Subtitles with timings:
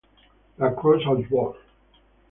[0.57, 1.55] La Croix-aux-Bois